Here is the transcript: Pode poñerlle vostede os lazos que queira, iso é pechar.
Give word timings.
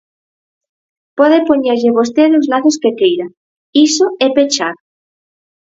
Pode 1.17 1.37
poñerlle 1.49 1.95
vostede 1.99 2.35
os 2.41 2.49
lazos 2.51 2.79
que 2.81 2.91
queira, 2.99 3.27
iso 3.87 4.05
é 4.25 4.27
pechar. 4.37 4.75